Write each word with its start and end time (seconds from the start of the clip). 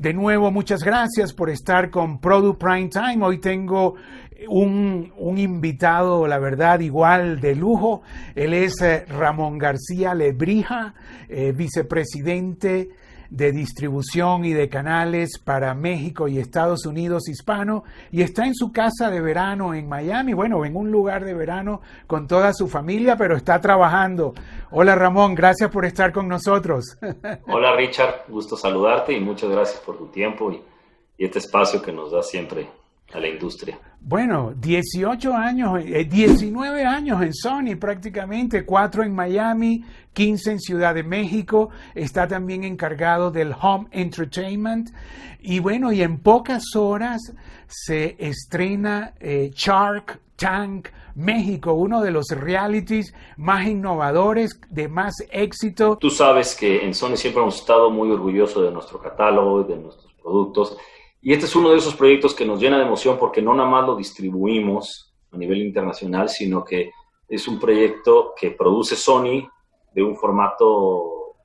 De 0.00 0.14
nuevo, 0.14 0.50
muchas 0.50 0.82
gracias 0.82 1.34
por 1.34 1.50
estar 1.50 1.90
con 1.90 2.20
Product 2.20 2.58
Prime 2.58 2.88
Time. 2.88 3.22
Hoy 3.22 3.36
tengo 3.36 3.96
un, 4.48 5.12
invitado, 5.36 6.26
la 6.26 6.38
verdad, 6.38 6.80
igual 6.80 7.38
de 7.38 7.54
lujo. 7.54 8.00
Él 8.34 8.54
es 8.54 8.80
eh, 8.80 9.04
Ramón 9.06 9.58
García 9.58 10.14
Lebrija, 10.14 10.94
eh, 11.28 11.52
vicepresidente 11.52 12.88
de 13.28 13.52
distribución 13.52 14.44
y 14.44 14.52
de 14.52 14.68
canales 14.68 15.38
para 15.38 15.72
México 15.74 16.26
y 16.28 16.38
Estados 16.38 16.84
Unidos 16.84 17.28
hispano 17.28 17.84
y 18.10 18.22
está 18.22 18.44
en 18.44 18.54
su 18.54 18.72
casa 18.72 19.08
de 19.08 19.20
verano 19.20 19.72
en 19.72 19.88
Miami, 19.88 20.32
bueno, 20.32 20.64
en 20.64 20.76
un 20.76 20.90
lugar 20.90 21.24
de 21.24 21.34
verano 21.34 21.80
con 22.06 22.26
toda 22.26 22.52
su 22.52 22.68
familia, 22.68 23.16
pero 23.16 23.36
está 23.36 23.60
trabajando. 23.60 24.34
Hola 24.72 24.94
Ramón, 24.94 25.34
gracias 25.34 25.68
por 25.68 25.84
estar 25.84 26.12
con 26.12 26.28
nosotros. 26.28 26.96
Hola 27.48 27.74
Richard, 27.74 28.26
gusto 28.28 28.56
saludarte 28.56 29.12
y 29.12 29.20
muchas 29.20 29.50
gracias 29.50 29.80
por 29.80 29.98
tu 29.98 30.06
tiempo 30.06 30.52
y, 30.52 30.62
este 31.18 31.38
espacio 31.38 31.82
que 31.82 31.92
nos 31.92 32.12
da 32.12 32.22
siempre 32.22 32.68
a 33.12 33.20
la 33.20 33.28
industria. 33.28 33.78
Bueno, 34.00 34.54
18 34.56 35.34
años, 35.34 35.84
19 35.84 36.82
eh, 36.82 36.86
años 36.86 37.22
en 37.22 37.34
Sony 37.34 37.76
prácticamente, 37.78 38.64
4 38.64 39.02
en 39.02 39.14
Miami, 39.14 39.84
15 40.12 40.52
en 40.52 40.60
Ciudad 40.60 40.94
de 40.94 41.02
México, 41.02 41.70
está 41.94 42.26
también 42.26 42.64
encargado 42.64 43.30
del 43.30 43.54
Home 43.60 43.88
Entertainment 43.90 44.90
y 45.40 45.60
bueno, 45.60 45.92
y 45.92 46.02
en 46.02 46.18
pocas 46.18 46.74
horas 46.76 47.20
se 47.66 48.16
estrena 48.18 49.14
eh, 49.20 49.50
Shark 49.54 50.20
Tank 50.36 50.88
México, 51.14 51.74
uno 51.74 52.00
de 52.00 52.10
los 52.10 52.28
realities 52.30 53.14
más 53.36 53.66
innovadores, 53.66 54.58
de 54.70 54.88
más 54.88 55.14
éxito. 55.30 55.98
Tú 56.00 56.10
sabes 56.10 56.54
que 56.54 56.84
en 56.84 56.94
Sony 56.94 57.16
siempre 57.16 57.42
hemos 57.42 57.56
estado 57.56 57.90
muy 57.90 58.10
orgullosos 58.10 58.64
de 58.64 58.70
nuestro 58.70 59.00
catálogo, 59.00 59.62
de 59.64 59.76
nuestros 59.76 60.12
productos 60.14 60.76
y 61.22 61.32
este 61.32 61.46
es 61.46 61.54
uno 61.54 61.70
de 61.70 61.78
esos 61.78 61.94
proyectos 61.94 62.34
que 62.34 62.46
nos 62.46 62.60
llena 62.60 62.78
de 62.78 62.84
emoción 62.84 63.18
porque 63.18 63.42
no 63.42 63.54
nada 63.54 63.68
más 63.68 63.86
lo 63.86 63.96
distribuimos 63.96 65.12
a 65.32 65.36
nivel 65.36 65.62
internacional, 65.62 66.28
sino 66.28 66.64
que 66.64 66.90
es 67.28 67.46
un 67.46 67.60
proyecto 67.60 68.32
que 68.38 68.50
produce 68.50 68.96
Sony 68.96 69.48
de 69.94 70.02
un 70.02 70.16
formato 70.16 71.36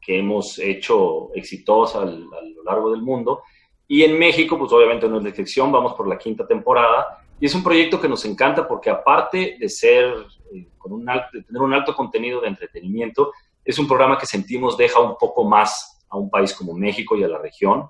que 0.00 0.18
hemos 0.18 0.58
hecho 0.58 1.30
exitoso 1.34 2.00
a 2.00 2.04
lo 2.04 2.62
largo 2.64 2.90
del 2.90 3.02
mundo. 3.02 3.42
Y 3.86 4.02
en 4.04 4.18
México, 4.18 4.58
pues 4.58 4.72
obviamente 4.72 5.08
no 5.08 5.18
es 5.18 5.24
la 5.24 5.72
vamos 5.72 5.94
por 5.94 6.06
la 6.06 6.18
quinta 6.18 6.46
temporada. 6.46 7.24
Y 7.40 7.46
es 7.46 7.54
un 7.54 7.62
proyecto 7.62 8.00
que 8.00 8.08
nos 8.08 8.24
encanta 8.24 8.66
porque 8.66 8.90
aparte 8.90 9.56
de 9.58 9.68
ser, 9.68 10.14
eh, 10.54 10.68
con 10.76 10.92
un 10.92 11.04
de 11.04 11.42
tener 11.42 11.62
un 11.62 11.72
alto 11.72 11.94
contenido 11.94 12.40
de 12.40 12.48
entretenimiento, 12.48 13.32
es 13.64 13.78
un 13.78 13.86
programa 13.86 14.18
que 14.18 14.26
sentimos 14.26 14.76
deja 14.76 15.00
un 15.00 15.16
poco 15.16 15.44
más 15.44 16.06
a 16.10 16.16
un 16.16 16.30
país 16.30 16.54
como 16.54 16.74
México 16.74 17.16
y 17.16 17.24
a 17.24 17.28
la 17.28 17.38
región. 17.38 17.88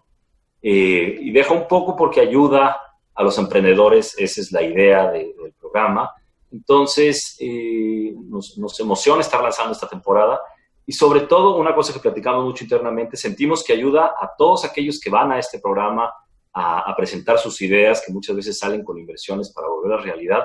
Eh, 0.62 1.18
y 1.20 1.30
deja 1.30 1.54
un 1.54 1.68
poco 1.68 1.94
porque 1.94 2.20
ayuda 2.20 2.80
a 3.14 3.22
los 3.22 3.38
emprendedores, 3.38 4.16
esa 4.18 4.40
es 4.40 4.52
la 4.52 4.62
idea 4.62 5.10
del 5.10 5.34
programa. 5.58 6.10
Entonces, 6.50 7.36
eh, 7.40 8.14
nos, 8.28 8.56
nos, 8.58 8.78
emociona 8.80 9.20
estar 9.20 9.42
lanzando 9.42 9.72
esta 9.72 9.88
temporada 9.88 10.40
y 10.86 10.92
sobre 10.92 11.20
todo, 11.20 11.56
una 11.56 11.74
cosa 11.74 11.92
que 11.92 12.00
platicamos 12.00 12.44
mucho 12.44 12.64
internamente, 12.64 13.16
sentimos 13.16 13.62
que 13.62 13.74
ayuda 13.74 14.14
a 14.20 14.30
todos 14.38 14.64
aquellos 14.64 14.98
que 14.98 15.10
van 15.10 15.32
a 15.32 15.38
este 15.38 15.58
programa 15.58 16.10
a, 16.52 16.90
a 16.90 16.96
presentar 16.96 17.38
sus 17.38 17.60
ideas, 17.60 18.02
que 18.04 18.12
muchas 18.12 18.34
veces 18.34 18.58
salen 18.58 18.82
con 18.82 18.98
inversiones 18.98 19.52
para 19.52 19.68
volver 19.68 19.98
a 19.98 20.02
realidad, 20.02 20.44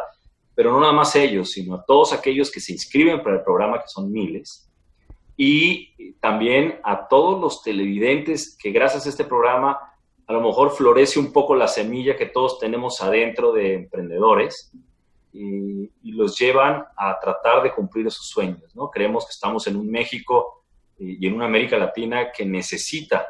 pero 0.53 0.71
no 0.71 0.81
nada 0.81 0.93
más 0.93 1.15
ellos, 1.15 1.51
sino 1.51 1.75
a 1.75 1.85
todos 1.85 2.11
aquellos 2.11 2.51
que 2.51 2.59
se 2.59 2.73
inscriben 2.73 3.23
para 3.23 3.37
el 3.37 3.43
programa, 3.43 3.79
que 3.79 3.87
son 3.87 4.11
miles, 4.11 4.69
y 5.37 6.13
también 6.19 6.79
a 6.83 7.07
todos 7.07 7.39
los 7.39 7.63
televidentes 7.63 8.57
que 8.57 8.71
gracias 8.71 9.05
a 9.05 9.09
este 9.09 9.23
programa 9.23 9.79
a 10.27 10.33
lo 10.33 10.41
mejor 10.41 10.71
florece 10.71 11.19
un 11.19 11.31
poco 11.31 11.55
la 11.55 11.67
semilla 11.67 12.15
que 12.15 12.27
todos 12.27 12.59
tenemos 12.59 13.01
adentro 13.01 13.51
de 13.51 13.73
emprendedores 13.75 14.71
y, 15.33 15.91
los 16.03 16.37
llevan 16.37 16.85
a 16.95 17.19
tratar 17.19 17.63
de 17.63 17.73
cumplir 17.73 18.05
esos 18.05 18.27
sueños, 18.27 18.75
¿no? 18.75 18.91
Creemos 18.91 19.25
que 19.25 19.31
estamos 19.31 19.65
en 19.65 19.77
un 19.77 19.89
México 19.89 20.63
y 20.99 21.25
en 21.25 21.33
una 21.33 21.45
América 21.45 21.75
Latina 21.75 22.31
que 22.31 22.45
necesita 22.45 23.27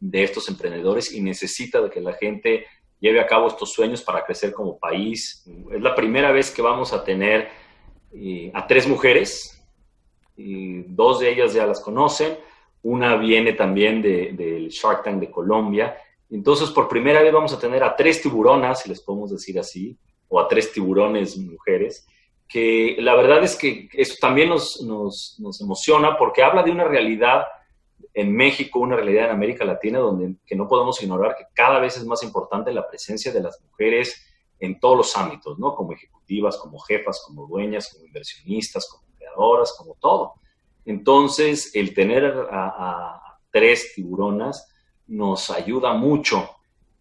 de 0.00 0.24
estos 0.24 0.48
emprendedores 0.48 1.12
y 1.12 1.22
necesita 1.22 1.80
de 1.80 1.90
que 1.90 2.00
la 2.00 2.14
gente 2.14 2.66
lleve 2.98 3.20
a 3.20 3.26
cabo 3.26 3.46
estos 3.46 3.72
sueños 3.72 4.02
para 4.02 4.24
crecer 4.24 4.52
como 4.52 4.78
país. 4.78 5.48
Es 5.72 5.80
la 5.80 5.94
primera 5.94 6.32
vez 6.32 6.50
que 6.50 6.60
vamos 6.60 6.92
a 6.92 7.04
tener 7.04 7.48
eh, 8.12 8.50
a 8.52 8.66
tres 8.66 8.88
mujeres, 8.88 9.56
y 10.36 10.82
dos 10.82 11.20
de 11.20 11.30
ellas 11.30 11.54
ya 11.54 11.66
las 11.66 11.80
conocen, 11.80 12.36
una 12.86 13.16
viene 13.16 13.52
también 13.52 14.00
del 14.00 14.68
Shark 14.68 15.02
Tank 15.02 15.18
de 15.18 15.30
Colombia. 15.30 15.96
Entonces, 16.30 16.70
por 16.70 16.88
primera 16.88 17.20
vez 17.20 17.32
vamos 17.32 17.52
a 17.52 17.58
tener 17.58 17.82
a 17.82 17.96
tres 17.96 18.22
tiburonas, 18.22 18.82
si 18.82 18.88
les 18.88 19.00
podemos 19.00 19.30
decir 19.30 19.58
así, 19.58 19.98
o 20.28 20.38
a 20.38 20.46
tres 20.46 20.72
tiburones 20.72 21.36
mujeres, 21.36 22.06
que 22.48 22.96
la 23.00 23.16
verdad 23.16 23.42
es 23.42 23.56
que 23.56 23.88
eso 23.92 24.14
también 24.20 24.50
nos, 24.50 24.80
nos, 24.82 25.60
emociona 25.60 26.16
porque 26.16 26.44
habla 26.44 26.62
de 26.62 26.70
una 26.70 26.84
realidad 26.84 27.46
en 28.14 28.32
México, 28.32 28.78
una 28.78 28.94
realidad 28.94 29.26
en 29.26 29.30
América 29.32 29.64
Latina, 29.64 29.98
donde 29.98 30.36
que 30.46 30.54
no 30.54 30.68
podemos 30.68 31.02
ignorar 31.02 31.36
que 31.36 31.44
cada 31.54 31.80
vez 31.80 31.96
es 31.96 32.04
más 32.04 32.22
importante 32.22 32.72
la 32.72 32.86
presencia 32.88 33.32
de 33.32 33.42
las 33.42 33.60
mujeres 33.62 34.24
en 34.60 34.78
todos 34.78 34.96
los 34.96 35.16
ámbitos, 35.16 35.58
¿no? 35.58 35.74
Como 35.74 35.92
ejecutivas, 35.92 36.56
como 36.56 36.78
jefas, 36.78 37.22
como 37.26 37.46
dueñas, 37.48 37.92
como 37.92 38.06
inversionistas, 38.06 38.88
como 38.88 39.04
creadoras, 39.16 39.74
como 39.76 39.96
todo. 40.00 40.34
Entonces, 40.86 41.74
el 41.74 41.92
tener 41.92 42.24
a, 42.50 43.20
tres 43.50 43.92
tiburonas 43.94 44.72
nos 45.06 45.50
ayuda 45.50 45.92
mucho. 45.94 46.48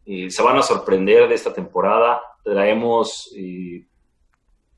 Eh, 0.06 0.30
se 0.30 0.42
van 0.42 0.58
a 0.58 0.62
sorprender 0.62 1.28
de 1.28 1.36
esta 1.36 1.54
temporada. 1.54 2.22
Traemos 2.44 3.32
eh, 3.36 3.86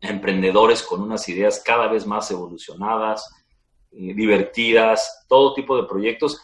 emprendedores 0.01 0.83
con 0.83 1.01
unas 1.01 1.27
ideas 1.29 1.61
cada 1.65 1.87
vez 1.87 2.05
más 2.05 2.29
evolucionadas, 2.31 3.29
eh, 3.91 4.13
divertidas, 4.13 5.25
todo 5.27 5.53
tipo 5.53 5.77
de 5.77 5.87
proyectos. 5.87 6.41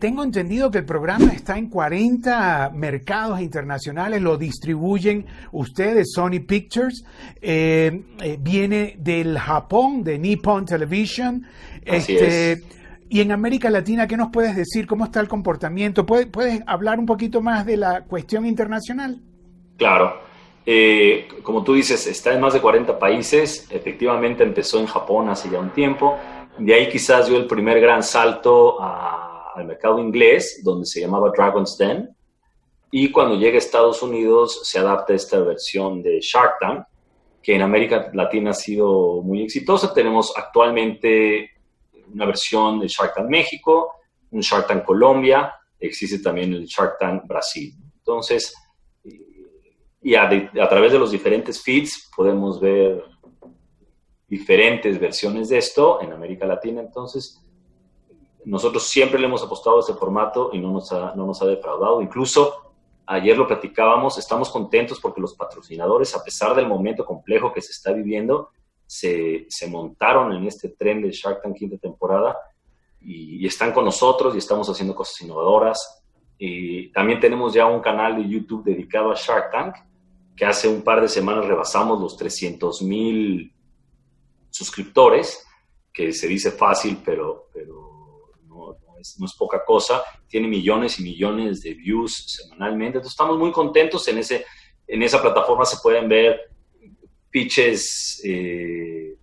Tengo 0.00 0.22
entendido 0.22 0.70
que 0.70 0.78
el 0.78 0.84
programa 0.84 1.32
está 1.32 1.56
en 1.56 1.68
40 1.68 2.72
mercados 2.74 3.40
internacionales, 3.40 4.20
lo 4.20 4.36
distribuyen 4.36 5.26
ustedes, 5.52 6.12
Sony 6.12 6.40
Pictures, 6.46 7.04
viene 7.40 8.96
del 8.98 9.38
Japón, 9.38 10.04
de 10.04 10.18
Nippon 10.18 10.66
Television, 10.66 11.46
este, 11.84 12.62
y 13.08 13.20
en 13.20 13.30
América 13.30 13.70
Latina, 13.70 14.06
¿qué 14.06 14.16
nos 14.16 14.30
puedes 14.32 14.56
decir? 14.56 14.86
¿Cómo 14.86 15.04
está 15.04 15.20
el 15.20 15.28
comportamiento? 15.28 16.04
¿Puedes, 16.04 16.26
puedes 16.26 16.62
hablar 16.66 16.98
un 16.98 17.06
poquito 17.06 17.40
más 17.40 17.64
de 17.64 17.76
la 17.76 18.02
cuestión 18.02 18.46
internacional? 18.46 19.20
Claro. 19.76 20.20
Eh, 20.64 21.28
como 21.44 21.62
tú 21.62 21.74
dices, 21.74 22.06
está 22.08 22.32
en 22.32 22.40
más 22.40 22.54
de 22.54 22.60
40 22.60 22.98
países. 22.98 23.68
Efectivamente 23.70 24.42
empezó 24.42 24.80
en 24.80 24.86
Japón 24.86 25.28
hace 25.28 25.48
ya 25.48 25.60
un 25.60 25.70
tiempo. 25.70 26.18
De 26.58 26.74
ahí 26.74 26.88
quizás 26.88 27.28
dio 27.28 27.36
el 27.36 27.46
primer 27.46 27.80
gran 27.80 28.02
salto 28.02 28.76
al 29.56 29.66
mercado 29.66 29.98
inglés, 29.98 30.60
donde 30.62 30.86
se 30.86 31.00
llamaba 31.00 31.32
Dragon's 31.36 31.76
Den. 31.78 32.14
Y 32.90 33.10
cuando 33.10 33.36
llega 33.36 33.56
a 33.56 33.58
Estados 33.58 34.02
Unidos 34.02 34.60
se 34.64 34.78
adapta 34.78 35.14
esta 35.14 35.40
versión 35.40 36.02
de 36.02 36.20
Shark 36.20 36.54
Tank, 36.60 36.86
que 37.42 37.54
en 37.54 37.62
América 37.62 38.10
Latina 38.12 38.50
ha 38.50 38.54
sido 38.54 39.22
muy 39.22 39.42
exitosa. 39.42 39.92
Tenemos 39.92 40.32
actualmente 40.36 41.50
una 42.12 42.26
versión 42.26 42.80
de 42.80 42.88
Shark 42.88 43.14
Tank 43.14 43.28
México, 43.28 43.92
un 44.30 44.40
Shark 44.40 44.66
Tank 44.66 44.84
Colombia, 44.84 45.52
existe 45.78 46.18
también 46.18 46.52
el 46.52 46.66
Shark 46.66 46.98
Tank 46.98 47.26
Brasil. 47.26 47.74
Entonces, 47.98 48.54
y 50.02 50.14
a, 50.14 50.28
través 50.68 50.92
de 50.92 50.98
los 50.98 51.10
diferentes 51.10 51.60
feeds 51.60 52.10
podemos 52.14 52.60
ver 52.60 53.02
diferentes 54.28 55.00
versiones 55.00 55.48
de 55.48 55.58
esto 55.58 56.00
en 56.00 56.12
América 56.12 56.46
Latina. 56.46 56.80
Entonces, 56.80 57.44
nosotros 58.46 58.84
siempre 58.84 59.18
le 59.18 59.26
hemos 59.26 59.42
apostado 59.42 59.78
a 59.78 59.80
este 59.80 59.94
formato 59.94 60.50
y 60.52 60.60
no 60.60 60.70
nos 60.70 60.92
ha, 60.92 61.14
no 61.16 61.26
nos 61.26 61.42
ha 61.42 61.46
defraudado. 61.46 62.00
Incluso 62.00 62.72
ayer 63.04 63.36
lo 63.36 63.44
platicábamos, 63.44 64.18
estamos 64.18 64.50
contentos 64.50 65.00
porque 65.00 65.20
los 65.20 65.34
patrocinadores, 65.34 66.14
a 66.14 66.22
pesar 66.22 66.54
del 66.54 66.68
momento 66.68 67.04
complejo 67.04 67.52
que 67.52 67.60
se 67.60 67.72
está 67.72 67.92
viviendo, 67.92 68.50
se, 68.86 69.48
montaron 69.68 70.32
en 70.32 70.46
este 70.46 70.68
tren 70.68 71.02
de 71.02 71.10
Shark 71.10 71.42
Tank 71.42 71.56
quinta 71.56 71.76
temporada 71.76 72.36
y, 73.00 73.44
están 73.44 73.72
con 73.72 73.84
nosotros 73.84 74.36
y 74.36 74.38
estamos 74.38 74.68
haciendo 74.68 74.94
cosas 74.94 75.20
innovadoras. 75.22 76.04
Y 76.38 76.92
también 76.92 77.18
tenemos 77.18 77.52
ya 77.52 77.66
un 77.66 77.80
canal 77.80 78.14
de 78.14 78.28
YouTube 78.28 78.62
dedicado 78.62 79.10
a 79.10 79.16
Shark 79.16 79.50
Tank, 79.50 79.74
que 80.36 80.44
hace 80.44 80.68
un 80.68 80.82
par 80.82 81.00
de 81.00 81.08
semanas 81.08 81.46
rebasamos 81.46 82.00
los 82.00 82.16
300 82.16 82.80
mil 82.82 83.52
suscriptores, 84.50 85.44
que 85.92 86.12
se 86.12 86.28
dice 86.28 86.52
fácil, 86.52 87.02
pero, 87.04 87.48
pero 87.52 87.95
no, 89.18 89.26
es, 89.26 89.34
poca 89.34 89.64
cosa. 89.64 90.02
Tiene 90.28 90.48
millones 90.48 90.98
y 90.98 91.02
millones 91.02 91.62
de 91.62 91.74
views 91.74 92.24
semanalmente. 92.26 92.98
Entonces 92.98 93.12
estamos 93.12 93.38
muy 93.38 93.52
contentos 93.52 94.06
en, 94.08 94.18
ese, 94.18 94.44
en 94.86 95.02
esa 95.02 95.20
plataforma. 95.20 95.64
Se 95.64 95.78
pueden 95.82 96.08
ver 96.08 96.40
pitches 97.30 98.20
eh, 98.24 99.16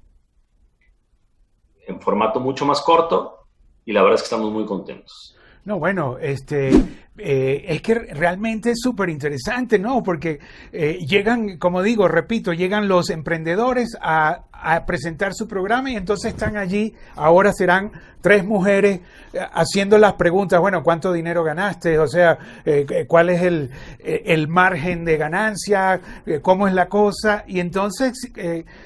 en 1.87 2.01
formato 2.01 2.39
mucho 2.39 2.65
más 2.65 2.81
corto 2.81 3.47
y 3.85 3.91
la 3.91 4.01
verdad 4.01 4.15
es 4.15 4.21
que 4.21 4.25
estamos 4.25 4.51
muy 4.51 4.65
contentos. 4.65 5.37
No, 5.65 5.79
bueno, 5.79 6.17
este, 6.19 6.71
eh, 7.15 7.65
es 7.67 7.81
que 7.83 7.93
realmente 7.93 8.71
es 8.71 8.79
súper 8.81 9.07
interesante, 9.09 9.77
¿no? 9.77 10.01
Porque 10.01 10.39
eh, 10.71 10.97
llegan, 11.07 11.57
como 11.57 11.83
digo, 11.83 12.07
repito, 12.07 12.53
llegan 12.53 12.87
los 12.87 13.11
emprendedores 13.11 13.95
a, 14.01 14.45
presentar 14.87 15.33
su 15.33 15.45
programa 15.45 15.91
y 15.91 15.97
entonces 15.97 16.31
están 16.31 16.55
allí, 16.55 16.93
ahora 17.17 17.51
serán 17.51 17.91
tres 18.21 18.45
mujeres 18.45 19.01
eh, 19.33 19.39
haciendo 19.51 19.97
las 19.97 20.13
preguntas, 20.13 20.57
bueno, 20.61 20.81
¿cuánto 20.83 21.11
dinero 21.11 21.43
ganaste? 21.43 21.99
O 21.99 22.07
sea, 22.07 22.37
¿cuál 23.07 23.29
es 23.29 23.41
el, 23.41 23.71
el, 23.99 24.47
margen 24.47 25.03
de 25.03 25.17
ganancia? 25.17 25.99
¿Cómo 26.41 26.69
es 26.69 26.73
la 26.73 26.87
cosa? 26.87 27.43
Y 27.45 27.59
entonces, 27.59 28.13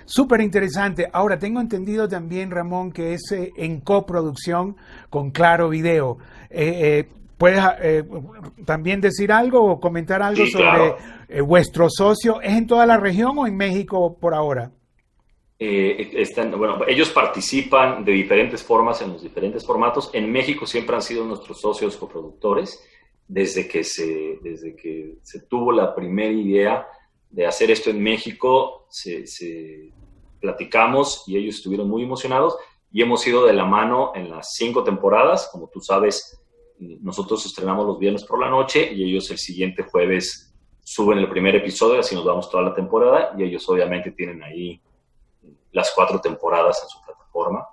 súper 0.06 0.42
interesante. 0.42 1.08
Ahora, 1.14 1.38
tengo 1.38 1.62
entendido 1.62 2.08
también, 2.08 2.50
Ramón, 2.50 2.92
que 2.92 3.14
es 3.14 3.32
en 3.32 3.80
coproducción 3.82 4.78
con 5.12 5.30
Claro 5.30 5.70
Video. 5.70 6.18
¿Puedes 7.38 7.64
eh, 7.82 8.04
también 8.66 9.00
decir 9.00 9.32
algo 9.32 9.64
o 9.64 9.80
comentar 9.80 10.24
algo 10.24 10.46
sobre 10.48 10.96
eh, 11.30 11.42
vuestro 11.42 11.88
socio? 11.90 12.42
¿Es 12.42 12.54
en 12.54 12.66
toda 12.66 12.86
la 12.86 12.98
región 12.98 13.38
o 13.38 13.46
en 13.46 13.56
México 13.56 14.18
por 14.20 14.34
ahora? 14.34 14.72
Eh, 15.60 16.12
están, 16.14 16.52
bueno, 16.58 16.80
ellos 16.88 17.10
participan 17.10 18.04
de 18.04 18.12
diferentes 18.12 18.64
formas 18.64 19.02
en 19.02 19.14
los 19.14 19.22
diferentes 19.22 19.66
formatos. 19.66 20.10
En 20.14 20.32
México 20.32 20.66
siempre 20.66 20.96
han 20.96 21.02
sido 21.02 21.26
nuestros 21.26 21.62
socios 21.62 21.96
coproductores. 21.96 22.84
Desde 23.28 23.68
que 23.68 23.84
se, 23.84 24.40
desde 24.42 24.76
que 24.76 25.18
se 25.22 25.42
tuvo 25.42 25.74
la 25.74 25.94
primera 25.94 26.32
idea 26.32 26.88
de 27.30 27.46
hacer 27.46 27.70
esto 27.70 27.90
en 27.90 28.02
México, 28.02 28.88
se, 28.90 29.28
se 29.28 29.92
platicamos 30.40 31.26
y 31.28 31.38
ellos 31.38 31.56
estuvieron 31.56 31.90
muy 31.90 32.04
emocionados 32.04 32.56
y 32.90 33.02
hemos 33.02 33.28
ido 33.28 33.46
de 33.46 33.52
la 33.54 33.66
mano 33.66 34.14
en 34.16 34.30
las 34.30 34.56
cinco 34.56 34.84
temporadas. 34.84 35.50
Como 35.52 35.68
tú 35.68 35.82
sabes, 35.82 36.40
nosotros 36.80 37.46
estrenamos 37.46 37.86
los 37.86 38.00
viernes 38.00 38.24
por 38.24 38.40
la 38.40 38.50
noche 38.50 38.92
y 38.94 39.04
ellos 39.04 39.30
el 39.32 39.38
siguiente 39.38 39.84
jueves 39.84 40.54
suben 40.84 41.18
el 41.18 41.30
primer 41.30 41.56
episodio, 41.56 42.00
así 42.00 42.16
nos 42.16 42.24
vamos 42.24 42.50
toda 42.50 42.64
la 42.64 42.74
temporada 42.74 43.34
y 43.38 43.44
ellos 43.44 43.68
obviamente 43.68 44.12
tienen 44.12 44.42
ahí 44.44 44.82
las 45.72 45.92
cuatro 45.94 46.22
temporadas 46.22 46.82
en 46.84 46.90
su 46.90 47.02
plataforma. 47.02 47.68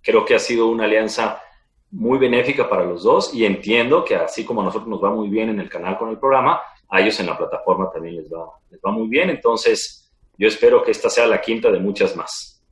Creo 0.00 0.24
que 0.24 0.34
ha 0.34 0.38
sido 0.38 0.66
una 0.66 0.84
alianza 0.84 1.40
muy 1.92 2.18
benéfica 2.18 2.68
para 2.68 2.84
los 2.84 3.04
dos 3.04 3.32
y 3.34 3.44
entiendo 3.44 4.04
que 4.04 4.16
así 4.16 4.44
como 4.44 4.62
a 4.62 4.64
nosotros 4.64 4.88
nos 4.88 5.02
va 5.02 5.10
muy 5.10 5.28
bien 5.28 5.50
en 5.50 5.60
el 5.60 5.68
canal 5.68 5.98
con 5.98 6.08
el 6.08 6.18
programa, 6.18 6.60
a 6.88 7.00
ellos 7.00 7.20
en 7.20 7.26
la 7.26 7.38
plataforma 7.38 7.90
también 7.92 8.16
les 8.16 8.32
va, 8.32 8.46
les 8.70 8.80
va 8.80 8.90
muy 8.90 9.08
bien. 9.08 9.30
Entonces, 9.30 10.12
yo 10.36 10.48
espero 10.48 10.82
que 10.82 10.90
esta 10.90 11.08
sea 11.08 11.26
la 11.26 11.40
quinta 11.40 11.70
de 11.70 11.78
muchas 11.78 12.16
más. 12.16 12.62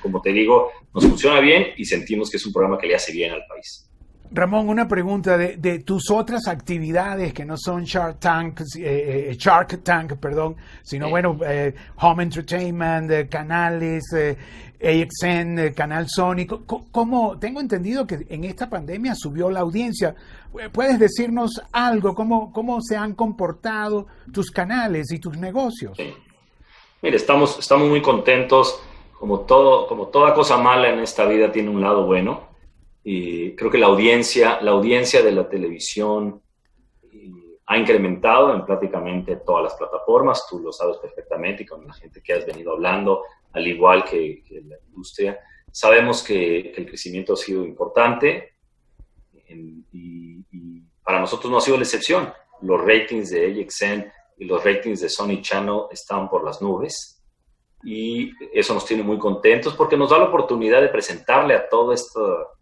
Como 0.00 0.22
te 0.22 0.32
digo, 0.32 0.70
nos 0.94 1.04
funciona 1.04 1.40
bien 1.40 1.72
y 1.76 1.84
sentimos 1.84 2.30
que 2.30 2.36
es 2.36 2.46
un 2.46 2.52
programa 2.52 2.78
que 2.78 2.86
le 2.86 2.94
hace 2.94 3.12
bien 3.12 3.32
al 3.32 3.44
país. 3.46 3.87
Ramón, 4.30 4.68
una 4.68 4.86
pregunta 4.86 5.38
de, 5.38 5.78
tus 5.80 6.10
otras 6.10 6.48
actividades 6.48 7.32
que 7.32 7.44
no 7.44 7.56
son 7.56 7.84
Shark 7.84 8.18
Tank, 8.18 8.60
eh, 8.78 9.30
eh, 9.30 9.36
Shark 9.38 9.82
Tank, 9.82 10.16
perdón, 10.16 10.56
sino 10.82 11.08
bueno, 11.08 11.38
eh, 11.46 11.74
Home 11.96 12.24
Entertainment, 12.24 13.30
canales, 13.30 14.04
AXN, 14.82 15.72
Canal 15.74 16.06
Sónico. 16.08 16.62
¿Cómo, 16.90 17.38
tengo 17.38 17.60
entendido 17.60 18.06
que 18.06 18.26
en 18.28 18.44
esta 18.44 18.68
pandemia 18.68 19.14
subió 19.14 19.50
la 19.50 19.60
audiencia? 19.60 20.14
¿Puedes 20.72 20.98
decirnos 20.98 21.62
algo? 21.72 22.14
¿Cómo, 22.14 22.52
cómo 22.52 22.80
se 22.82 22.96
han 22.96 23.14
comportado 23.14 24.06
tus 24.32 24.50
canales 24.50 25.10
y 25.10 25.18
tus 25.18 25.38
negocios? 25.38 25.96
Mire, 27.00 27.16
estamos, 27.16 27.58
estamos 27.58 27.88
muy 27.88 28.02
contentos. 28.02 28.80
Como, 29.18 29.40
todo, 29.40 29.88
como 29.88 30.06
toda 30.08 30.32
cosa 30.32 30.58
mala 30.58 30.90
en 30.90 31.00
esta 31.00 31.24
vida 31.24 31.50
tiene 31.50 31.70
un 31.70 31.80
lado 31.80 32.06
bueno 32.06 32.47
creo 33.56 33.70
que 33.70 33.78
la 33.78 33.86
audiencia, 33.86 34.60
la 34.60 34.72
audiencia 34.72 35.22
de 35.22 35.32
la 35.32 35.48
televisión 35.48 36.42
eh, 37.10 37.58
ha 37.66 37.78
incrementado 37.78 38.54
en 38.54 38.66
prácticamente 38.66 39.36
todas 39.36 39.64
las 39.64 39.74
plataformas, 39.76 40.46
tú 40.46 40.58
lo 40.60 40.72
sabes 40.72 40.98
perfectamente 40.98 41.64
con 41.64 41.86
la 41.86 41.94
gente 41.94 42.22
que 42.22 42.34
has 42.34 42.44
venido 42.44 42.72
hablando, 42.72 43.22
al 43.52 43.66
igual 43.66 44.04
que, 44.04 44.42
la 44.66 44.76
industria. 44.88 45.38
Sabemos 45.72 46.22
que, 46.22 46.72
el 46.76 46.86
crecimiento 46.86 47.32
ha 47.32 47.36
sido 47.36 47.64
importante 47.64 48.56
y, 49.48 50.44
para 51.02 51.20
nosotros 51.20 51.50
no 51.50 51.56
ha 51.56 51.62
sido 51.62 51.78
la 51.78 51.84
excepción. 51.84 52.30
Los 52.60 52.84
ratings 52.84 53.30
de 53.30 53.46
AXN 53.46 54.12
y 54.36 54.44
los 54.44 54.62
ratings 54.62 55.00
de 55.00 55.08
Sony 55.08 55.40
Channel 55.40 55.84
están 55.90 56.28
por 56.28 56.44
las 56.44 56.60
nubes 56.60 57.24
y 57.82 58.30
eso 58.52 58.74
nos 58.74 58.84
tiene 58.84 59.02
muy 59.02 59.16
contentos 59.16 59.74
porque 59.74 59.96
nos 59.96 60.10
da 60.10 60.18
la 60.18 60.26
oportunidad 60.26 60.82
de 60.82 60.88
presentarle 60.88 61.54
a 61.54 61.66
todo 61.66 61.94
esto 61.94 62.57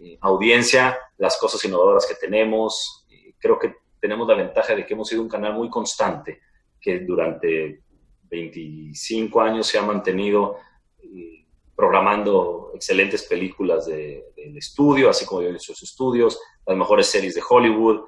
eh, 0.00 0.18
audiencia, 0.20 0.98
las 1.18 1.38
cosas 1.38 1.64
innovadoras 1.64 2.06
que 2.06 2.14
tenemos. 2.14 3.06
creo 3.38 3.58
que 3.58 3.74
tenemos 4.00 4.26
la 4.26 4.34
ventaja 4.34 4.74
de 4.74 4.86
que 4.86 4.94
hemos 4.94 5.08
sido 5.08 5.22
un 5.22 5.28
canal 5.28 5.54
muy 5.54 5.68
constante, 5.68 6.40
que 6.80 7.00
durante 7.00 7.82
25 8.30 9.40
años 9.40 9.66
se 9.66 9.78
ha 9.78 9.82
mantenido 9.82 10.56
eh, 11.02 11.44
programando 11.76 12.72
excelentes 12.74 13.24
películas 13.24 13.86
del 13.86 14.56
estudio, 14.56 15.10
así 15.10 15.26
como 15.26 15.40
de 15.40 15.58
sus 15.58 15.82
estudios, 15.82 16.40
las 16.66 16.76
mejores 16.76 17.06
series 17.06 17.34
de 17.34 17.42
Hollywood. 17.46 18.02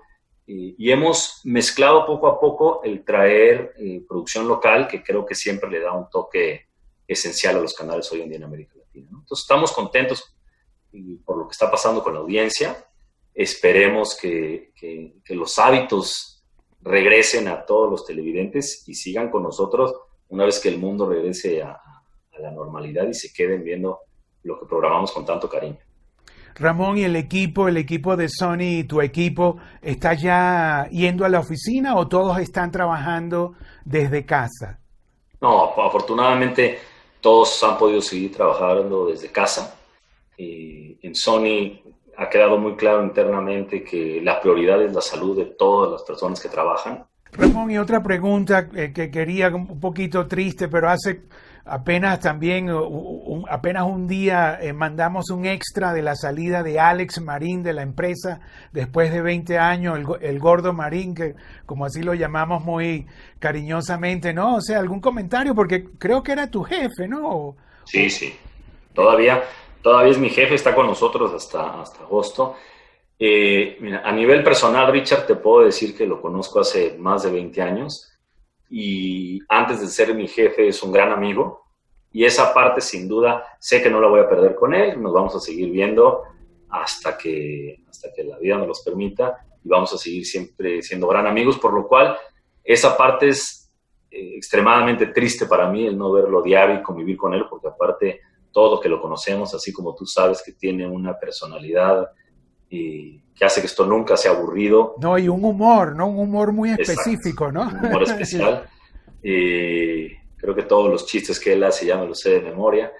Y, 0.46 0.90
hemos 0.90 1.40
mezclado 1.44 2.04
poco 2.04 2.26
a 2.26 2.38
poco 2.40 2.82
el 2.82 3.04
traer 3.04 3.72
eh, 3.78 4.02
producción 4.06 4.46
local, 4.48 4.88
que 4.88 5.02
creo 5.02 5.24
que 5.24 5.34
siempre 5.34 5.70
le 5.70 5.80
da 5.80 5.92
un 5.92 6.10
toque 6.10 6.66
esencial 7.06 7.56
a 7.56 7.60
los 7.60 7.74
canales 7.74 8.10
hoy 8.12 8.22
en 8.22 8.28
día 8.28 8.38
en 8.38 8.44
América 8.44 8.74
Latina. 8.76 9.08
Entonces 9.10 9.44
estamos 9.44 9.72
contentos 9.72 10.34
por 11.24 11.38
lo 11.38 11.48
que 11.48 11.52
está 11.52 11.70
pasando 11.70 12.02
con 12.02 12.14
la 12.14 12.20
audiencia. 12.20 12.76
Esperemos 13.34 14.16
que, 14.20 14.72
los 15.28 15.58
hábitos 15.58 16.44
regresen 16.80 17.48
a 17.48 17.64
todos 17.64 17.90
los 17.90 18.04
televidentes 18.04 18.86
y 18.86 18.94
sigan 18.94 19.30
con 19.30 19.44
nosotros 19.44 19.94
una 20.28 20.44
vez 20.44 20.58
que 20.60 20.68
el 20.68 20.78
mundo 20.78 21.08
regrese 21.08 21.62
a, 21.62 21.78
la 22.38 22.50
normalidad 22.50 23.06
y 23.06 23.14
se 23.14 23.32
queden 23.32 23.62
viendo 23.62 24.00
lo 24.42 24.58
que 24.58 24.66
programamos 24.66 25.12
con 25.12 25.24
tanto 25.24 25.48
cariño. 25.48 25.78
Ramón 26.56 26.98
y 26.98 27.04
el 27.04 27.14
equipo, 27.14 27.68
el 27.68 27.76
equipo 27.76 28.16
de 28.16 28.28
Sony 28.28 28.78
y 28.80 28.84
tu 28.84 29.00
equipo, 29.00 29.58
¿está 29.80 30.14
ya 30.14 30.88
yendo 30.90 31.24
a 31.24 31.28
la 31.28 31.40
oficina 31.40 31.94
o 31.94 32.08
todos 32.08 32.38
están 32.38 32.72
trabajando 32.72 33.54
desde 33.84 34.24
casa? 34.24 34.80
No, 35.40 35.72
afortunadamente 35.80 36.80
todos 37.20 37.62
han 37.62 37.78
podido 37.78 38.00
seguir 38.00 38.32
trabajando 38.32 39.06
desde 39.06 39.30
casa 39.30 39.81
en 40.38 41.14
Sony 41.14 41.80
ha 42.16 42.28
quedado 42.28 42.58
muy 42.58 42.76
claro 42.76 43.04
internamente 43.04 43.82
que 43.82 44.20
la 44.22 44.40
prioridad 44.40 44.82
es 44.82 44.92
la 44.92 45.00
salud 45.00 45.36
de 45.36 45.46
todas 45.46 45.90
las 45.90 46.02
personas 46.02 46.40
que 46.40 46.48
trabajan. 46.48 47.04
Ramón, 47.32 47.70
y 47.70 47.78
otra 47.78 48.02
pregunta 48.02 48.68
eh, 48.74 48.92
que 48.92 49.10
quería 49.10 49.48
un 49.48 49.80
poquito 49.80 50.26
triste, 50.26 50.68
pero 50.68 50.90
hace 50.90 51.22
apenas 51.64 52.20
también, 52.20 52.68
apenas 53.48 53.84
un 53.84 54.06
día 54.06 54.58
eh, 54.60 54.74
mandamos 54.74 55.30
un 55.30 55.46
extra 55.46 55.94
de 55.94 56.02
la 56.02 56.14
salida 56.14 56.62
de 56.62 56.78
Alex 56.78 57.22
Marín 57.22 57.62
de 57.62 57.72
la 57.72 57.82
empresa 57.82 58.40
después 58.72 59.10
de 59.12 59.22
20 59.22 59.58
años, 59.58 59.98
el, 59.98 60.06
el, 60.28 60.38
gordo 60.40 60.74
Marín, 60.74 61.14
que 61.14 61.34
como 61.64 61.86
así 61.86 62.02
lo 62.02 62.12
llamamos 62.12 62.62
muy 62.64 63.06
cariñosamente, 63.38 64.34
¿no? 64.34 64.56
O 64.56 64.60
sea, 64.60 64.78
algún 64.80 65.00
comentario, 65.00 65.54
porque 65.54 65.84
creo 65.98 66.22
que 66.22 66.32
era 66.32 66.50
tu 66.50 66.62
jefe, 66.64 67.08
¿no? 67.08 67.56
Sí, 67.84 68.10
sí. 68.10 68.34
Todavía, 68.92 69.42
Todavía 69.82 70.12
es 70.12 70.18
mi 70.18 70.30
jefe, 70.30 70.54
está 70.54 70.74
con 70.74 70.86
nosotros 70.86 71.32
hasta, 71.34 71.80
hasta 71.80 72.04
agosto. 72.04 72.54
Eh, 73.18 73.78
a 74.02 74.12
nivel 74.12 74.42
personal, 74.42 74.90
Richard, 74.92 75.26
te 75.26 75.36
puedo 75.36 75.64
decir 75.64 75.96
que 75.96 76.06
lo 76.06 76.20
conozco 76.20 76.60
hace 76.60 76.96
más 76.98 77.22
de 77.22 77.30
20 77.30 77.62
años 77.62 78.12
y 78.70 79.40
antes 79.48 79.80
de 79.80 79.86
ser 79.88 80.14
mi 80.14 80.26
jefe 80.26 80.68
es 80.68 80.82
un 80.82 80.92
gran 80.92 81.12
amigo 81.12 81.62
y 82.10 82.24
esa 82.24 82.52
parte 82.52 82.80
sin 82.80 83.06
duda 83.06 83.44
sé 83.60 83.82
que 83.82 83.90
no 83.90 84.00
la 84.00 84.08
voy 84.08 84.20
a 84.20 84.28
perder 84.28 84.54
con 84.54 84.74
él, 84.74 85.00
nos 85.00 85.12
vamos 85.12 85.34
a 85.36 85.40
seguir 85.40 85.70
viendo 85.70 86.22
hasta 86.68 87.16
que, 87.16 87.84
hasta 87.88 88.12
que 88.12 88.24
la 88.24 88.38
vida 88.38 88.56
nos 88.56 88.68
los 88.68 88.82
permita 88.82 89.46
y 89.62 89.68
vamos 89.68 89.92
a 89.92 89.98
seguir 89.98 90.26
siempre 90.26 90.82
siendo 90.82 91.06
gran 91.06 91.26
amigos, 91.26 91.58
por 91.58 91.72
lo 91.74 91.86
cual 91.86 92.16
esa 92.64 92.96
parte 92.96 93.28
es 93.28 93.70
eh, 94.10 94.36
extremadamente 94.36 95.06
triste 95.06 95.46
para 95.46 95.68
mí 95.70 95.86
el 95.86 95.96
no 95.96 96.12
verlo 96.12 96.42
diario 96.42 96.76
y 96.76 96.82
convivir 96.82 97.16
con 97.16 97.34
él, 97.34 97.44
porque 97.48 97.68
aparte 97.68 98.20
todo 98.52 98.80
que 98.80 98.88
lo 98.88 99.00
conocemos, 99.00 99.54
así 99.54 99.72
como 99.72 99.94
tú 99.94 100.06
sabes 100.06 100.42
que 100.44 100.52
tiene 100.52 100.86
una 100.86 101.18
personalidad 101.18 102.10
y 102.68 103.20
que 103.34 103.44
hace 103.44 103.60
que 103.60 103.66
esto 103.66 103.86
nunca 103.86 104.16
sea 104.16 104.32
aburrido. 104.32 104.94
No, 105.00 105.18
y 105.18 105.28
un 105.28 105.44
humor, 105.44 105.96
¿no? 105.96 106.08
Un 106.08 106.18
humor 106.18 106.52
muy 106.52 106.70
específico, 106.70 107.50
¿no? 107.50 107.62
Un 107.62 107.86
humor 107.86 108.02
especial. 108.02 108.68
y 109.22 110.14
creo 110.36 110.54
que 110.54 110.62
todos 110.62 110.90
los 110.90 111.06
chistes 111.06 111.40
que 111.40 111.54
él 111.54 111.64
hace 111.64 111.86
ya 111.86 111.96
me 111.96 112.06
los 112.06 112.20
sé 112.20 112.30
de 112.30 112.40
memoria. 112.42 112.92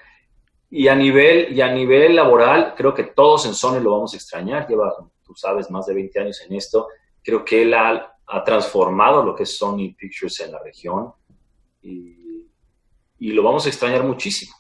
Y 0.71 0.89
a 0.89 0.95
nivel, 0.95 1.57
y 1.57 1.61
a 1.61 1.73
nivel 1.73 2.17
laboral, 2.17 2.75
creo 2.77 2.95
que 2.95 3.05
todos 3.05 3.47
en 3.47 3.55
Sony 3.55 3.81
lo 3.81 3.93
vamos 3.93 4.15
a 4.15 4.17
extrañar. 4.17 4.67
Lleva, 4.67 4.95
tú 5.23 5.35
sabes, 5.35 5.71
más 5.71 5.87
de 5.87 5.95
20 5.95 6.21
años 6.21 6.43
en 6.49 6.57
esto. 6.57 6.89
Creo 7.23 7.45
que 7.45 7.63
él 7.63 7.75
ha, 7.75 8.17
ha 8.27 8.45
transformado 8.45 9.23
lo 9.23 9.35
que 9.35 9.43
es 9.43 9.57
Sony 9.57 9.95
Pictures 9.97 10.41
en 10.41 10.53
la 10.53 10.63
región 10.63 11.13
y, 11.83 12.49
y 13.19 13.33
lo 13.33 13.43
vamos 13.43 13.67
a 13.67 13.69
extrañar 13.69 14.03
muchísimo. 14.05 14.55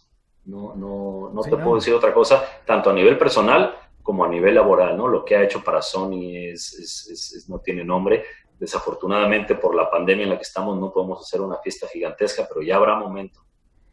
No, 0.44 0.74
no, 0.74 1.30
no 1.32 1.42
te 1.42 1.56
puedo 1.56 1.76
decir 1.76 1.94
otra 1.94 2.12
cosa, 2.12 2.44
tanto 2.66 2.90
a 2.90 2.92
nivel 2.92 3.16
personal 3.16 3.76
como 4.02 4.24
a 4.24 4.28
nivel 4.28 4.56
laboral, 4.56 4.96
¿no? 4.96 5.06
Lo 5.06 5.24
que 5.24 5.36
ha 5.36 5.42
hecho 5.42 5.62
para 5.62 5.80
Sony 5.80 6.48
es, 6.50 7.46
no 7.48 7.60
tiene 7.60 7.84
nombre. 7.84 8.24
Desafortunadamente 8.58 9.54
por 9.54 9.74
la 9.74 9.90
pandemia 9.90 10.24
en 10.24 10.30
la 10.30 10.36
que 10.36 10.42
estamos 10.42 10.78
no 10.78 10.92
podemos 10.92 11.20
hacer 11.20 11.40
una 11.40 11.58
fiesta 11.58 11.86
gigantesca, 11.88 12.46
pero 12.48 12.62
ya 12.62 12.76
habrá 12.76 12.96
momento, 12.96 13.40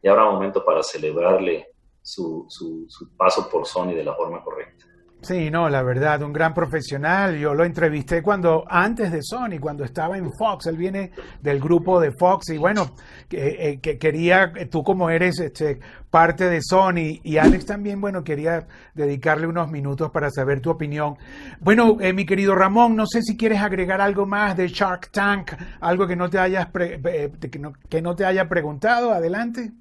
ya 0.01 0.12
habrá 0.12 0.25
momento 0.25 0.63
para 0.63 0.84
celebrarle 0.84 1.68
su, 2.01 2.46
su, 2.50 2.86
su 2.88 3.15
paso 3.15 3.50
por 3.50 3.65
Sony 3.65 3.94
de 3.94 4.03
la 4.03 4.15
forma 4.15 4.44
correcta. 4.44 4.86
Sí, 5.21 5.51
no, 5.51 5.67
la 5.67 5.83
verdad, 5.83 6.21
un 6.23 6.31
gran 6.31 6.53
profesional. 6.53 7.38
Yo 7.38 7.53
lo 7.53 7.65
entrevisté 7.65 8.23
cuando, 8.23 8.63
antes 8.69 9.11
de 9.11 9.21
Sony, 9.21 9.59
cuando 9.59 9.83
estaba 9.83 10.17
en 10.17 10.31
Fox. 10.31 10.67
Él 10.67 10.77
viene 10.77 11.11
del 11.41 11.59
grupo 11.59 11.99
de 11.99 12.11
Fox 12.11 12.49
y 12.49 12.57
bueno, 12.57 12.95
que, 13.27 13.79
eh, 13.83 13.97
quería, 13.97 14.53
tú 14.71 14.81
como 14.81 15.09
eres 15.09 15.39
este, 15.41 15.79
parte 16.09 16.49
de 16.49 16.61
Sony 16.61 17.19
y 17.21 17.38
Alex 17.38 17.65
también, 17.65 17.99
bueno, 17.99 18.23
quería 18.23 18.65
dedicarle 18.93 19.45
unos 19.45 19.69
minutos 19.69 20.09
para 20.09 20.29
saber 20.29 20.61
tu 20.61 20.69
opinión. 20.69 21.17
Bueno, 21.59 21.97
eh, 21.99 22.13
mi 22.13 22.25
querido 22.25 22.55
Ramón, 22.55 22.95
no 22.95 23.05
sé 23.05 23.21
si 23.21 23.35
quieres 23.35 23.59
agregar 23.59 23.99
algo 23.99 24.25
más 24.25 24.55
de 24.55 24.69
Shark 24.69 25.11
Tank, 25.11 25.51
algo 25.81 26.07
que 26.07 26.15
no 26.15 26.29
te 26.29 26.39
hayas, 26.39 26.69
eh, 26.79 27.31
que, 27.51 27.59
no, 27.59 27.73
que 27.89 28.01
no 28.01 28.15
te 28.15 28.23
haya 28.23 28.47
preguntado. 28.47 29.11
Adelante. 29.11 29.71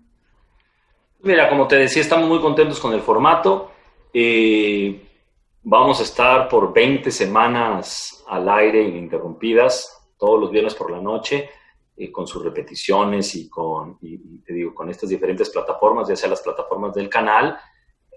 Mira, 1.22 1.48
como 1.48 1.68
te 1.68 1.76
decía, 1.76 2.02
estamos 2.02 2.28
muy 2.28 2.40
contentos 2.40 2.80
con 2.80 2.92
el 2.92 3.02
formato. 3.02 3.72
Eh, 4.12 5.07
Vamos 5.62 6.00
a 6.00 6.04
estar 6.04 6.48
por 6.48 6.72
20 6.72 7.10
semanas 7.10 8.24
al 8.28 8.48
aire 8.48 8.82
ininterrumpidas, 8.82 10.12
todos 10.16 10.40
los 10.40 10.50
viernes 10.50 10.74
por 10.74 10.90
la 10.90 11.00
noche, 11.00 11.50
eh, 11.96 12.12
con 12.12 12.26
sus 12.26 12.42
repeticiones 12.42 13.34
y 13.34 13.48
con, 13.48 13.98
te 13.98 14.52
digo, 14.52 14.74
con 14.74 14.88
estas 14.88 15.10
diferentes 15.10 15.50
plataformas, 15.50 16.08
ya 16.08 16.16
sea 16.16 16.30
las 16.30 16.42
plataformas 16.42 16.94
del 16.94 17.08
canal 17.08 17.58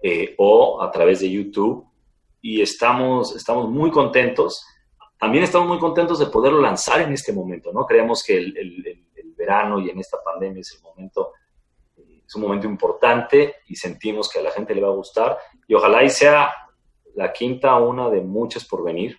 eh, 0.01 0.35
o 0.37 0.81
a 0.81 0.91
través 0.91 1.19
de 1.19 1.31
YouTube. 1.31 1.85
Y 2.41 2.61
estamos, 2.61 3.35
estamos 3.35 3.69
muy 3.69 3.91
contentos. 3.91 4.65
También 5.19 5.43
estamos 5.43 5.67
muy 5.67 5.79
contentos 5.79 6.19
de 6.19 6.27
poderlo 6.27 6.61
lanzar 6.61 7.01
en 7.01 7.13
este 7.13 7.33
momento, 7.33 7.71
¿no? 7.71 7.85
Creemos 7.85 8.23
que 8.23 8.37
el, 8.37 8.57
el 8.57 9.05
verano 9.41 9.79
y 9.79 9.89
en 9.89 9.99
esta 9.99 10.17
pandemia 10.23 10.61
es 10.61 10.75
el 10.75 10.81
momento 10.83 11.31
eh, 11.97 12.23
es 12.25 12.35
un 12.35 12.43
momento 12.43 12.67
importante 12.67 13.55
y 13.67 13.75
sentimos 13.75 14.29
que 14.29 14.39
a 14.39 14.43
la 14.43 14.51
gente 14.51 14.75
le 14.75 14.81
va 14.81 14.89
a 14.89 14.95
gustar 14.95 15.37
y 15.67 15.73
ojalá 15.73 16.03
y 16.03 16.09
sea 16.09 16.51
la 17.15 17.31
quinta 17.33 17.75
una 17.77 18.09
de 18.09 18.21
muchas 18.21 18.65
por 18.65 18.83
venir. 18.83 19.17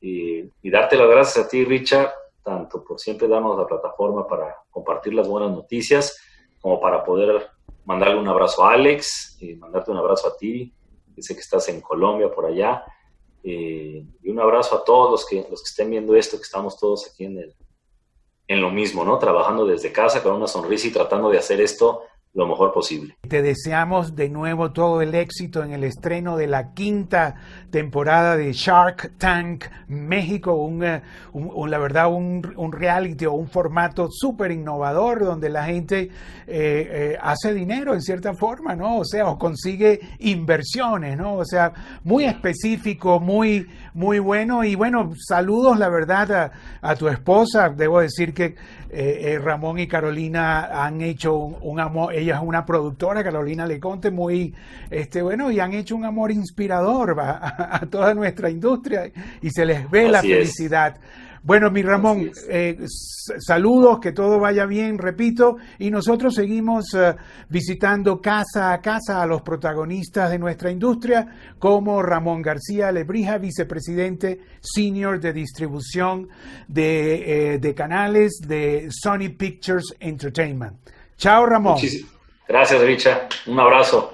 Y, 0.00 0.50
darte 0.70 0.96
las 0.96 1.08
gracias 1.08 1.46
a 1.46 1.48
ti, 1.48 1.64
Richard, 1.64 2.10
tanto 2.42 2.84
por 2.84 3.00
siempre 3.00 3.26
darnos 3.26 3.58
la 3.58 3.66
plataforma 3.66 4.26
para 4.26 4.56
compartir 4.70 5.14
las 5.14 5.26
buenas 5.26 5.50
noticias, 5.50 6.18
como 6.60 6.80
para 6.80 7.04
poder 7.04 7.48
mandarle 7.84 8.18
un 8.18 8.28
abrazo 8.28 8.64
a 8.64 8.72
Alex, 8.72 9.38
y 9.40 9.54
mandarte 9.54 9.90
un 9.90 9.96
abrazo 9.96 10.28
a 10.28 10.36
ti, 10.36 10.74
que 11.14 11.22
sé 11.22 11.34
que 11.34 11.40
estás 11.40 11.68
en 11.68 11.80
Colombia 11.80 12.30
por 12.30 12.46
allá, 12.46 12.84
y 13.42 14.06
un 14.24 14.40
abrazo 14.40 14.76
a 14.76 14.84
todos 14.84 15.10
los 15.10 15.26
que, 15.26 15.46
los 15.50 15.62
que 15.62 15.68
estén 15.68 15.90
viendo 15.90 16.16
esto, 16.16 16.36
que 16.36 16.42
estamos 16.42 16.78
todos 16.78 17.10
aquí 17.10 17.24
en, 17.24 17.38
el, 17.38 17.54
en 18.48 18.60
lo 18.60 18.70
mismo, 18.70 19.04
¿no? 19.04 19.18
Trabajando 19.18 19.66
desde 19.66 19.92
casa 19.92 20.22
con 20.22 20.34
una 20.34 20.46
sonrisa 20.46 20.88
y 20.88 20.92
tratando 20.92 21.30
de 21.30 21.38
hacer 21.38 21.60
esto 21.60 22.02
lo 22.34 22.46
mejor 22.48 22.72
posible. 22.72 23.16
Te 23.28 23.42
deseamos 23.42 24.16
de 24.16 24.28
nuevo 24.28 24.72
todo 24.72 25.00
el 25.02 25.14
éxito 25.14 25.62
en 25.62 25.72
el 25.72 25.84
estreno 25.84 26.36
de 26.36 26.48
la 26.48 26.74
quinta 26.74 27.36
temporada 27.70 28.36
de 28.36 28.52
Shark 28.52 29.12
Tank 29.18 29.64
México, 29.86 30.54
un, 30.54 30.82
eh, 30.82 31.02
la 31.32 31.78
verdad 31.78 32.12
un, 32.12 32.72
reality 32.72 33.26
o 33.26 33.32
un 33.34 33.48
formato 33.48 34.08
súper 34.10 34.50
innovador 34.50 35.24
donde 35.24 35.48
la 35.48 35.64
gente 35.64 36.02
eh, 36.02 36.10
eh, 36.46 37.18
hace 37.22 37.54
dinero 37.54 37.94
en 37.94 38.02
cierta 38.02 38.34
forma, 38.34 38.74
¿no? 38.74 38.98
O 38.98 39.04
sea, 39.04 39.28
o 39.28 39.38
consigue 39.38 40.00
inversiones, 40.18 41.16
¿no? 41.16 41.34
O 41.34 41.44
sea, 41.44 41.72
muy 42.02 42.24
específico, 42.24 43.20
muy, 43.20 43.68
muy 43.92 44.18
bueno 44.18 44.64
y 44.64 44.74
bueno, 44.74 45.12
saludos 45.16 45.78
la 45.78 45.88
verdad 45.88 46.32
a, 46.32 46.52
a 46.80 46.96
tu 46.96 47.08
esposa, 47.08 47.68
debo 47.68 48.00
decir 48.00 48.34
que 48.34 48.56
Ramón 49.42 49.80
y 49.80 49.88
Carolina 49.88 50.84
han 50.84 51.00
hecho 51.00 51.34
un 51.34 51.80
amor, 51.80 52.14
ella 52.24 52.36
es 52.36 52.42
una 52.42 52.64
productora, 52.64 53.22
Carolina 53.22 53.66
Leconte, 53.66 54.10
muy, 54.10 54.54
este, 54.90 55.22
bueno, 55.22 55.50
y 55.50 55.60
han 55.60 55.72
hecho 55.72 55.96
un 55.96 56.04
amor 56.04 56.32
inspirador 56.32 57.18
a, 57.20 57.80
toda 57.90 58.14
nuestra 58.14 58.50
industria 58.50 59.10
y 59.40 59.50
se 59.50 59.64
les 59.64 59.90
ve 59.90 60.08
la 60.08 60.20
felicidad. 60.20 60.96
Bueno, 61.44 61.70
mi 61.70 61.82
Ramón, 61.82 62.30
eh, 62.48 62.78
saludos, 63.38 64.00
que 64.00 64.12
todo 64.12 64.40
vaya 64.40 64.64
bien, 64.64 64.96
repito, 64.96 65.58
y 65.78 65.90
nosotros 65.90 66.34
seguimos 66.34 66.86
eh, 66.94 67.14
visitando 67.50 68.18
casa 68.18 68.72
a 68.72 68.80
casa 68.80 69.20
a 69.20 69.26
los 69.26 69.42
protagonistas 69.42 70.30
de 70.30 70.38
nuestra 70.38 70.70
industria, 70.70 71.54
como 71.58 72.02
Ramón 72.02 72.40
García 72.40 72.90
Lebrija, 72.90 73.36
vicepresidente 73.36 74.40
senior 74.62 75.20
de 75.20 75.34
distribución 75.34 76.28
de, 76.66 77.52
eh, 77.52 77.58
de 77.58 77.74
canales 77.74 78.40
de 78.40 78.88
Sony 78.90 79.28
Pictures 79.36 79.94
Entertainment. 80.00 80.78
Chao, 81.18 81.44
Ramón. 81.44 81.76
Gracias, 82.46 82.80
Richa. 82.82 83.28
Un 83.46 83.58
abrazo. 83.58 84.12